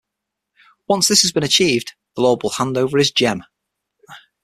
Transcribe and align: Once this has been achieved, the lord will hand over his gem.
Once 0.87 1.07
this 1.07 1.21
has 1.21 1.31
been 1.31 1.43
achieved, 1.43 1.93
the 2.15 2.23
lord 2.23 2.41
will 2.41 2.49
hand 2.49 2.75
over 2.75 2.97
his 2.97 3.11
gem. 3.11 3.43